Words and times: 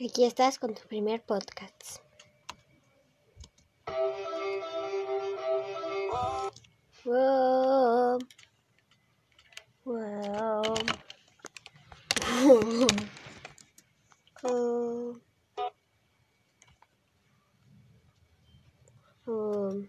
Aquí 0.00 0.24
estás 0.24 0.60
con 0.60 0.74
tu 0.74 0.82
primer 0.86 1.20
podcast. 1.24 1.98
Wow. 7.04 8.20
Wow. 9.84 10.62
Oh. 14.44 15.20
Oh. 19.26 19.82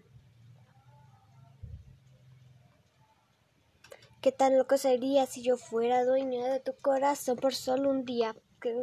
¿Qué 4.20 4.32
tan 4.32 4.58
loco 4.58 4.76
sería 4.76 5.26
si 5.26 5.42
yo 5.42 5.56
fuera 5.56 6.04
dueña 6.04 6.48
de 6.48 6.58
tu 6.58 6.74
corazón 6.74 7.36
por 7.36 7.54
solo 7.54 7.90
un 7.90 8.04
día? 8.04 8.34
Que 8.60 8.74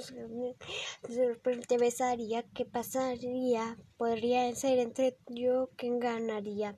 te 1.68 1.78
besaría, 1.78 2.44
¿qué 2.54 2.66
pasaría? 2.66 3.78
Podría 3.98 4.54
ser 4.56 4.80
entre 4.80 5.18
yo 5.28 5.70
quien 5.76 6.00
ganaría. 6.00 6.78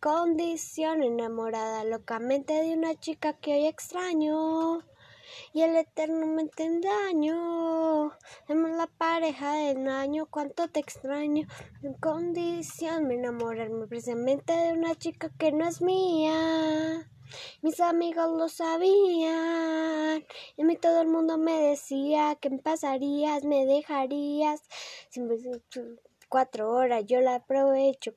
Condición 0.00 1.02
enamorada 1.02 1.84
locamente 1.84 2.52
de 2.54 2.74
una 2.74 2.98
chica 2.98 3.34
que 3.34 3.54
hoy 3.54 3.66
extraño. 3.66 4.80
Y 5.54 5.62
el 5.62 5.76
eternamente 5.76 6.64
engaño. 6.64 8.12
Somos 8.46 8.70
la 8.72 8.86
pareja 8.86 9.54
del 9.54 9.88
año, 9.88 10.26
cuánto 10.26 10.68
te 10.68 10.80
extraño. 10.80 11.46
En 11.82 11.94
condición 11.94 13.06
me 13.06 13.14
enamorarme 13.14 13.86
precisamente 13.86 14.52
de 14.52 14.72
una 14.74 14.94
chica 14.94 15.30
que 15.38 15.52
no 15.52 15.66
es 15.66 15.80
mía. 15.80 17.08
Mis 17.62 17.80
amigos 17.80 18.30
lo 18.36 18.48
sabían. 18.48 20.24
Y 20.56 20.64
mí 20.64 20.76
todo 20.76 21.00
el 21.00 21.08
mundo 21.08 21.38
me 21.38 21.60
decía 21.60 22.36
que 22.40 22.50
me 22.50 22.58
pasarías, 22.58 23.44
me 23.44 23.66
dejarías. 23.66 24.62
Cuatro 26.28 26.70
horas 26.70 27.04
yo 27.06 27.20
la 27.20 27.36
aprovecho. 27.36 28.14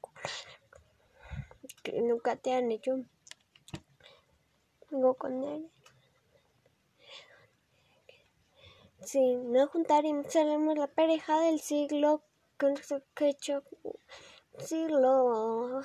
Que 1.83 2.01
nunca 2.01 2.35
te 2.35 2.53
han 2.53 2.71
hecho. 2.71 3.03
Vengo 4.89 5.15
con 5.15 5.43
él. 5.43 5.69
Sí, 9.05 9.35
no 9.35 9.67
juntaremos, 9.67 10.31
seremos 10.31 10.77
la 10.77 10.87
pareja 10.87 11.39
del 11.39 11.59
siglo 11.59 12.23
con 12.57 12.73
que 13.13 13.35
hecho 14.57 14.67
siglo 14.67 15.81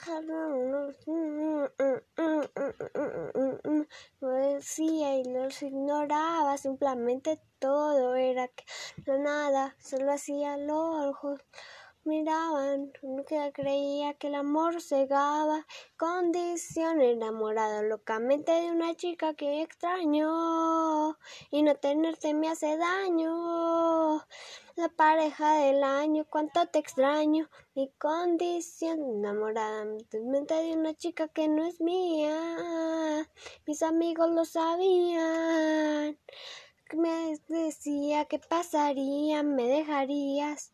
decía 4.21 5.17
y 5.17 5.25
los 5.25 5.62
ignoraba 5.62 6.57
simplemente 6.59 7.41
todo 7.59 8.15
era 8.15 8.49
que 8.49 8.65
no 9.07 9.19
nada 9.19 9.77
solo 9.79 10.12
hacía 10.12 10.57
los 10.57 11.07
ojos 11.07 11.41
miraban, 12.05 12.93
nunca 13.03 13.53
creía 13.53 14.15
que 14.15 14.29
el 14.29 14.35
amor 14.35 14.81
cegaba, 14.81 15.67
condición 15.99 17.03
enamorada 17.03 17.83
locamente 17.83 18.53
de 18.53 18.71
una 18.71 18.95
chica 18.97 19.34
que 19.34 19.62
extraño 19.62 21.19
y 21.51 21.62
no 21.62 21.75
tenerte 21.77 22.33
me 22.33 22.49
hace 22.49 22.77
daño. 22.79 24.25
La 24.81 24.89
pareja 24.89 25.56
del 25.56 25.84
año, 25.84 26.25
cuánto 26.31 26.67
te 26.69 26.78
extraño, 26.78 27.50
mi 27.75 27.92
condición 27.98 29.05
enamorada 29.05 29.84
mente 30.25 30.55
de 30.55 30.72
una 30.72 30.95
chica 30.95 31.28
que 31.28 31.48
no 31.48 31.67
es 31.67 31.83
mía. 31.83 33.28
Mis 33.67 33.83
amigos 33.83 34.31
lo 34.31 34.47
sabían. 34.47 36.19
Me 36.95 37.39
decía 37.48 38.25
que 38.25 38.39
pasaría, 38.39 39.42
me 39.42 39.64
dejarías. 39.64 40.72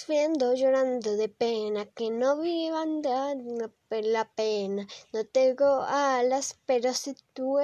Sufriendo, 0.00 0.54
llorando 0.54 1.14
de 1.18 1.28
pena, 1.28 1.84
que 1.84 2.08
no 2.10 2.38
vivan 2.38 3.02
de 3.02 4.02
la 4.16 4.24
pena. 4.34 4.86
No 5.12 5.26
tengo 5.26 5.82
alas, 5.82 6.56
pero 6.64 6.94
si 6.94 7.14
tú 7.34 7.58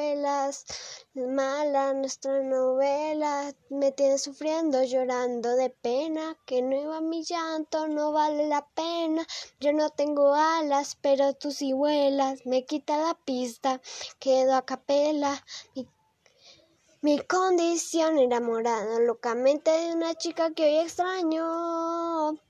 mala 1.15 1.95
nuestra 1.95 2.43
novela, 2.43 3.55
me 3.71 3.91
tienes 3.93 4.21
sufriendo, 4.21 4.85
llorando 4.85 5.57
de 5.57 5.71
pena, 5.71 6.37
que 6.45 6.61
no 6.61 6.77
iba 6.77 7.01
mi 7.01 7.25
llanto, 7.25 7.89
no 7.89 8.13
vale 8.13 8.47
la 8.49 8.67
pena. 8.75 9.27
Yo 9.59 9.73
no 9.73 9.89
tengo 9.89 10.35
alas, 10.35 10.99
pero 11.01 11.33
tú 11.33 11.53
sí 11.53 11.73
vuelas, 11.73 12.45
me 12.45 12.67
quita 12.67 12.99
la 12.99 13.15
pista, 13.15 13.81
quedo 14.19 14.57
a 14.57 14.67
capela, 14.67 15.43
mi 17.01 17.19
condición 17.21 18.19
enamorada 18.19 18.99
locamente 18.99 19.71
de 19.71 19.95
una 19.95 20.15
chica 20.17 20.51
que 20.51 20.65
hoy 20.65 20.79
extraño 20.79 21.96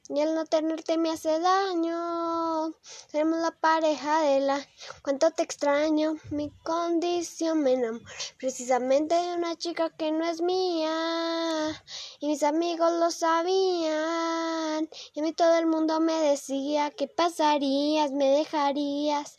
y 0.09 0.20
el 0.20 0.34
no 0.34 0.44
tenerte 0.44 0.98
me 0.98 1.10
hace 1.10 1.41
daño. 1.41 2.75
Seremos 3.09 3.38
la 3.41 3.50
pareja 3.50 4.20
de 4.22 4.41
la 4.41 4.66
cuánto 5.03 5.31
te 5.31 5.42
extraño. 5.42 6.16
Mi 6.31 6.50
condición 6.62 7.62
me 7.62 7.72
enamora 7.72 8.04
precisamente 8.38 9.15
de 9.15 9.34
una 9.34 9.56
chica 9.56 9.91
que 9.91 10.12
no 10.12 10.25
es 10.25 10.41
mía 10.41 11.84
y 12.20 12.28
mis 12.28 12.42
amigos 12.42 12.92
lo 12.92 13.10
sabían 13.10 14.88
y 15.15 15.20
a 15.20 15.22
mí 15.22 15.32
todo 15.32 15.56
el 15.56 15.66
mundo 15.66 16.00
me 16.00 16.15
decía 16.15 16.91
que 16.91 17.09
pasarías, 17.09 18.12
me 18.12 18.28
dejarías. 18.31 19.36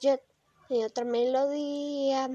Yo 0.00 0.18
y 0.68 0.84
otra 0.84 1.04
melodía 1.04 2.30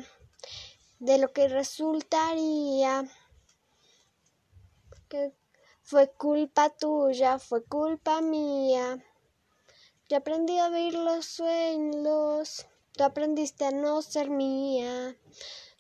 de 1.00 1.18
lo 1.18 1.32
que 1.32 1.48
resultaría 1.48 3.06
que 5.08 5.34
fue 5.86 6.10
culpa 6.10 6.72
tuya, 6.72 7.38
fue 7.38 7.64
culpa 7.64 8.20
mía. 8.20 8.98
Yo 10.10 10.18
aprendí 10.18 10.58
a 10.58 10.70
ver 10.70 10.96
los 10.96 11.28
sueños, 11.28 12.66
tú 12.94 13.04
aprendiste 13.04 13.66
a 13.66 13.72
no 13.72 14.02
ser 14.02 14.32
mía. 14.32 15.16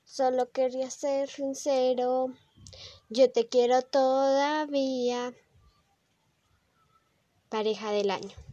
Solo 0.06 0.52
quería 0.52 0.92
ser 0.92 1.28
sincero, 1.28 2.28
yo 3.10 3.32
te 3.32 3.50
quiero 3.50 3.82
todavía. 3.82 5.34
Pareja 7.50 7.92
del 7.92 8.12
año. 8.12 8.46